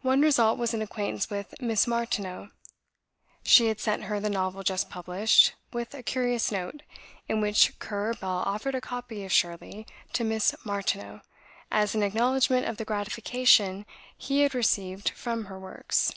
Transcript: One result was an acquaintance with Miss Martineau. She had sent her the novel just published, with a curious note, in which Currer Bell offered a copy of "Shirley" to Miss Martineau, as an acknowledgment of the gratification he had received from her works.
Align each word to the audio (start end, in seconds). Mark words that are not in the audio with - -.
One 0.00 0.22
result 0.22 0.56
was 0.56 0.72
an 0.72 0.80
acquaintance 0.80 1.28
with 1.28 1.60
Miss 1.60 1.86
Martineau. 1.86 2.52
She 3.42 3.66
had 3.66 3.80
sent 3.80 4.04
her 4.04 4.18
the 4.18 4.30
novel 4.30 4.62
just 4.62 4.88
published, 4.88 5.52
with 5.74 5.92
a 5.92 6.02
curious 6.02 6.50
note, 6.50 6.82
in 7.28 7.42
which 7.42 7.78
Currer 7.78 8.14
Bell 8.14 8.42
offered 8.46 8.74
a 8.74 8.80
copy 8.80 9.26
of 9.26 9.32
"Shirley" 9.32 9.86
to 10.14 10.24
Miss 10.24 10.54
Martineau, 10.64 11.20
as 11.70 11.94
an 11.94 12.02
acknowledgment 12.02 12.64
of 12.64 12.78
the 12.78 12.86
gratification 12.86 13.84
he 14.16 14.40
had 14.40 14.54
received 14.54 15.10
from 15.10 15.44
her 15.44 15.60
works. 15.60 16.14